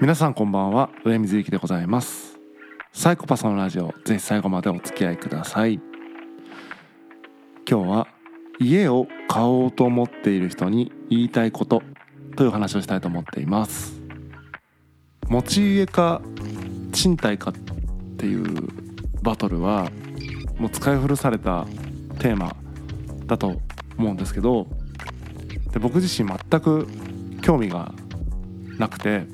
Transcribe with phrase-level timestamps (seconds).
[0.00, 0.90] 皆さんこんばんは。
[1.04, 2.36] 上水幸でございます。
[2.92, 5.80] サイコパスのラジオぜひ最後までお付き合いください。
[7.68, 8.08] 今日は
[8.58, 11.80] 家を買おうと思っている人に言いたいこと
[12.34, 14.02] という話をしたいと思っています。
[15.28, 16.20] 持ち家か
[16.90, 17.52] 賃貸かっ
[18.16, 18.68] ていう
[19.22, 19.92] バトルは
[20.58, 21.66] もう使い古された
[22.18, 22.56] テーマ
[23.26, 23.60] だと
[23.96, 24.66] 思うんですけど
[25.72, 26.88] で僕自身全く
[27.42, 27.94] 興味が
[28.78, 29.33] なくて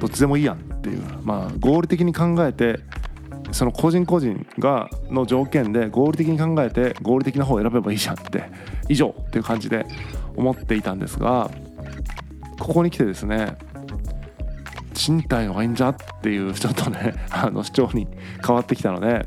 [0.00, 1.02] どっちでもいいやんっていう。
[1.22, 2.80] まあ合理的に考えて
[3.52, 8.44] その個人個人がの条件で合理的に考えて合理的な方を選べばいいじゃんって
[8.88, 9.86] 以上っていう感じで
[10.36, 11.50] 思っていたんですが
[12.58, 13.56] ここに来てですね
[14.94, 18.08] 賃貸の方がいいんじゃっていうちょっとね あの主張に
[18.44, 19.26] 変わってきたので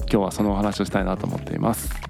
[0.00, 2.07] 今日はそのお話をしたいなと思っています。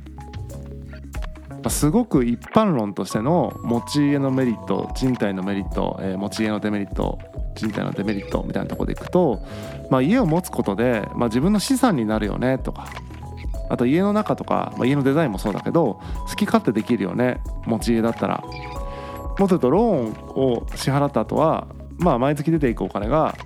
[1.71, 7.19] すごく一般論としての持ち家のメリット賃貸のメリット、えー、持ち家のデメリット
[7.55, 9.45] 賃貸のデメリットみたいなところでいくと、
[9.91, 12.89] まあ、家を持つことで、まあ、自分の資産になるよねとか
[13.69, 18.45] あと家の中とか、まあ、家のデザインもそうだけど好き勝手できるよね持ち家だったら。
[19.39, 23.37] もっと言うとローンを支払った後はまあ毎月出ていくお金が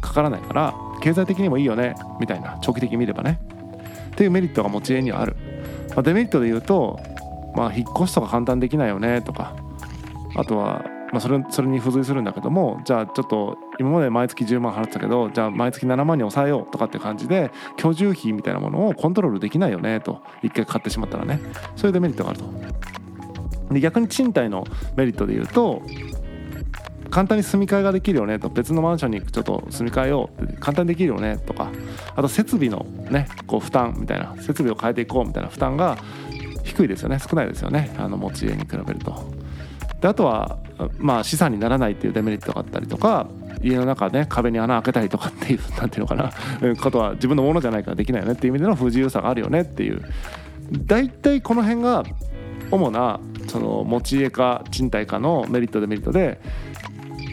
[0.00, 3.40] かからないから経済的にもいいよねみたいな長期的に見ればね。
[4.12, 5.36] っていうメリットが持ち家にはある、
[5.90, 7.00] まあ、デメリットで言うと
[7.54, 9.54] まあ引っ越しとか簡単できないよねとか。
[10.36, 21.38] あとはまあ、それそれに付随するんだけどもじゃあちょっと今まで毎月10万払ってたけどじゃあ毎月7万に抑えようとかって感じで居住費みたいなものをコントロールできないよねと一回買ってしまったらね。
[21.76, 22.46] そういうデメリットがあると。
[23.72, 24.64] で逆に賃貸の
[24.96, 25.82] メリットで言うと
[27.10, 28.48] 簡単に住み替えができるよねと。
[28.48, 31.70] 別のマンションにちょっと住み替えようって簡単にできるよねとか。
[32.16, 35.96] あと設備のねこう負担みたいな設備を変えていこうみたいな負担が
[36.64, 37.18] 低いですよね。
[37.18, 37.94] 少ないですよね。
[37.98, 39.32] あの持ち家に比べると。
[40.00, 40.58] であとは、
[40.98, 43.26] まあ、資産にならないっていうデメリットがあったりとか
[43.62, 46.32] 家の中ね壁に穴開けたりとかっていう何ていうのかな。
[46.80, 50.02] ことは自分のものじゃないからできないよねっていう意味での不自由さがあるよねっていう。
[50.86, 52.04] 大体この辺が
[52.70, 56.40] 主なその持ち家か賃貸かのメリットデメリットで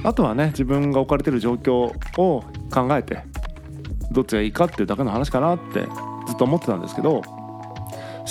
[0.04, 1.74] あとはね自分が置かれてる状況
[2.18, 3.24] を考えて
[4.12, 5.82] どっちがいいかっていうだけの話かなって
[6.28, 7.22] ずっと思ってたんですけど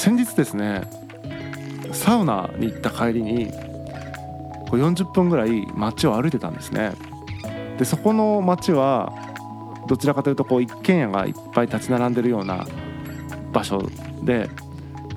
[0.01, 0.89] 先日ですね
[1.93, 3.49] サウナに行った帰りに
[4.71, 6.95] こう40分ぐらい街を歩いてたんですね。
[7.77, 9.13] でそこの街は
[9.89, 12.67] どちらかというとこう一軒家がいっぱい立ち並んでるような
[13.53, 13.91] 場所
[14.23, 14.49] で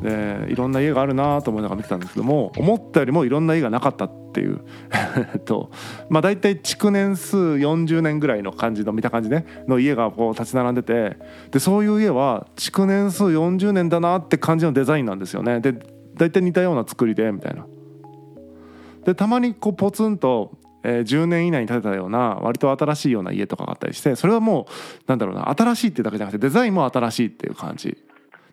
[0.02, 4.62] でいろんな家があるなと思いながら見てたんですけども思ったよりもいろんな家がなかったっていう。
[5.46, 5.72] と
[6.10, 9.46] まあ大体築年数40年ぐらいの感じの見た感じね。
[9.68, 11.18] の家がこう立ち並んでて。
[11.52, 15.62] でそういう家は築年数40年だなって感じのデザインなんですよね。
[15.62, 15.74] で
[16.16, 17.66] 大体似たような作りでみたいな。
[19.06, 20.52] でたまにこうポツンと、
[20.84, 27.98] えー、10年以内に建てたような割と新しいような家とかがあったりしてそれはもうなんだろうな新しいってだけじゃなくてデザインも新しいっていう感じ。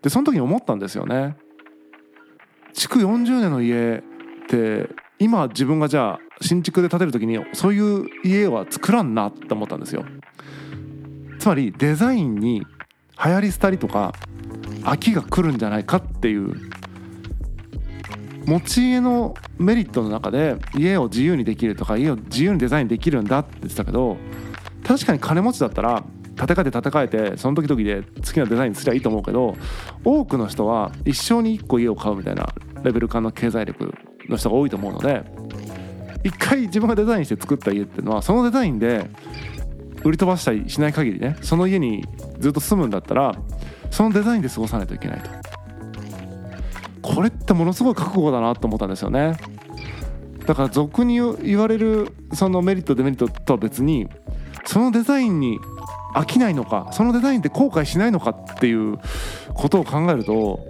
[0.03, 1.37] でその時に思ったんですよね。
[2.73, 4.89] 築40年の家って
[5.21, 10.05] 今自分がじゃあ新築で建てる時にそういう家は作らんなって思ったんですよ。
[11.39, 12.61] つまりデザインに
[13.23, 14.15] 流行り廃りとか
[14.83, 16.55] 飽きが来るんじゃないかっていう
[18.47, 24.17] 持ち家のメリットの中で家を自由にできるとか家を自由にデザインできるんだって言ってたけど
[24.87, 26.03] 確かに金持ちだったら
[26.37, 29.55] 建て替えて建て替えてその時々で好きなデザインすりゃいいと思うけど
[30.03, 32.49] 多くの人は一生に1個家を買うみたいな
[32.83, 33.95] レベル感の経済力
[34.31, 35.23] の人が多いと思うので
[36.25, 39.09] 一回自分がデザインして作った家っていうのはそのデザインで
[40.05, 42.05] 売り飛ばしたりしない限りねその家に
[42.39, 43.35] ずっと住むんだったら
[43.91, 45.31] そのデザインで過ごさないといけないと。
[47.03, 49.37] これってものすごい覚悟だなと思ったんですよね
[50.47, 54.09] だから俗に言われるそのメリットデメリットとは別に
[54.65, 55.59] そのデザインに
[56.15, 58.99] 飽きないのかそのデザインで後悔しないのかっていう
[59.55, 60.61] ことを考えると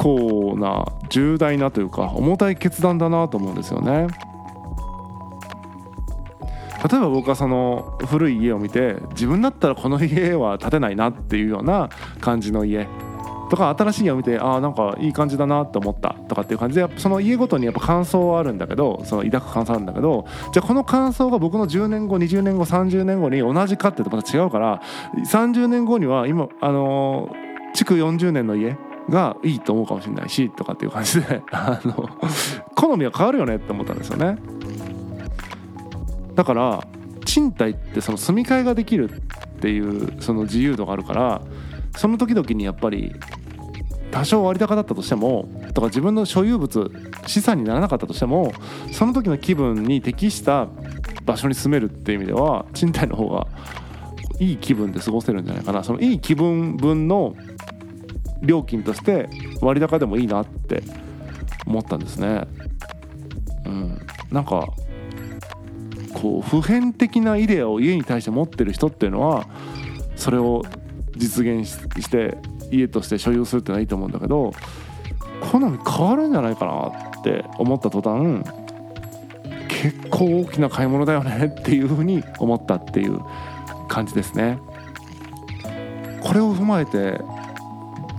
[0.00, 4.06] 構な重大なというか重たい決断だなと思うんですよね。
[6.90, 12.88] 例えば僕はその古い家を見て自分だったらこの家は建てないなっていうような感じの家。
[13.50, 16.14] とか新しい家を見てああんかいい感じだなと思った。
[16.28, 16.76] とかっていう感じ。
[16.76, 20.24] でその家ごとにやっぱ感想はあるんだけどその抱く感想あるんだけど
[20.54, 24.80] じゃあこの感想が僕の10年後20年後30年後に同じかっていうとまた違うから
[25.30, 27.28] 30年後には今あの
[27.74, 32.08] 築40年の家がいいと思うかもしれないしとかっていう感じで あの
[32.74, 34.36] 好みは変わるよねって思ったんですよね。
[36.34, 36.86] だから
[37.24, 39.14] 賃貸ってその住み替えができるっ
[39.60, 41.42] ていうその自由度があるから
[41.96, 43.14] その時々にやっぱり
[44.10, 46.90] 多少割高だったとしてもとか自分の所有物
[47.26, 48.52] 資産にならなかったとしても
[48.92, 50.68] その時の気分に適した
[51.24, 53.46] 場所に住めるっていう意味では賃貸の方が
[54.40, 57.36] いい気分で過ごせるんじゃないかなそのいい気分分の
[58.42, 59.28] 料金として
[59.60, 60.82] 割高でもいいなって
[61.66, 62.46] 思ったんですね。
[63.66, 64.00] うん、
[64.30, 64.68] なんか
[66.14, 69.46] こう普遍的なイデアを家に対して持ってる人っていうのは
[70.16, 70.64] それを
[71.16, 72.36] 実現して
[72.70, 74.52] 家として所有するっていうのはいいと思うんだけど
[75.40, 76.88] 好み変わるんじゃないかな
[77.20, 78.44] って思った途端
[79.68, 83.20] 結構大きな買い物だよねっていうふうに思ったっていう
[83.88, 84.58] 感じですね。
[86.22, 87.18] これを踏まえて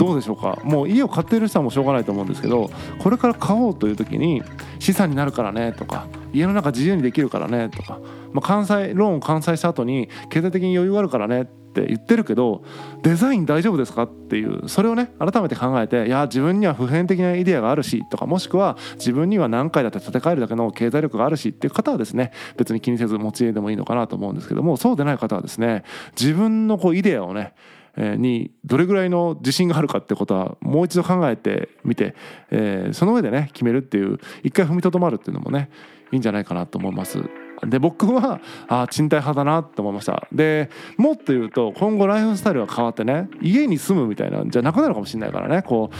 [0.01, 0.59] どうでしょうか？
[0.63, 4.41] もう家を買っている人はもうしょうがないと思うんですけどこれから買おうという時に
[4.79, 7.99] 資産になるからねとか家の中自由にできるからねとか、
[8.33, 12.63] まあ、関西ローンを完済した後に経済的に余裕があるからねって言ってるけど
[13.03, 25.83] デザイン大丈夫ですかっていうそれをね改めて考えていや自分には普遍的なイデアがあるしとかもしくは自分には何回だって建て替えるだけの経済力があるしっていう方はですね別に気にせず持ち家でもいいのかなと思うんですけどもそうでない方はですね
[26.19, 27.53] 自分のこうイデアをね
[27.97, 32.15] にどれぐらいの自信があるかってことはもう一度考えてみて、
[32.49, 35.69] えー、その上でね決めるっていう一回踏みとどまるっていうのもね
[36.11, 37.40] いいんじゃないかなと思います。
[37.65, 40.27] で僕はあ賃貸派だなって思いました。
[40.31, 45.61] でもっと言うと今後ライフスタイルが変わってね家に住むみたいなんじゃなくなるかもしれないからね。
[45.61, 45.91] こ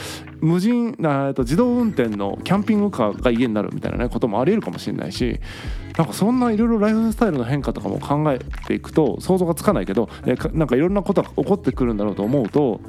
[0.42, 5.40] う無人あと自動運転のキャンピングカーが家になるみたいなねこともありえるかもしれないし
[5.98, 12.82] なんかそんないろいろライフスタイルの変化とかも考えていくと想像がつかないけどえなんかいろんなことが起こってくるんだろうと思うと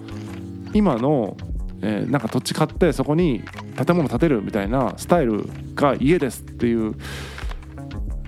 [0.72, 1.36] 今の
[1.82, 3.42] えー、なんか土地買ってそこに
[3.84, 6.94] 建物建てるみたいなスタイルが家ですっていう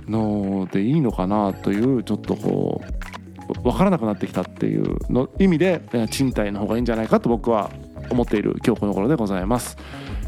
[0.08, 7.70] のでいいのかなというちょっとこう分からなくなってきたっていうの意味で賃貸の方がいいんじゃないかと僕は
[8.10, 9.76] 思っている今日この頃でございます、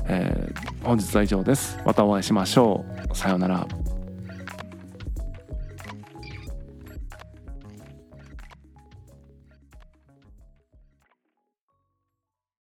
[0.09, 1.79] えー、本日は以上です。
[1.85, 3.17] またお会いしましょう。
[3.17, 3.86] さようなら。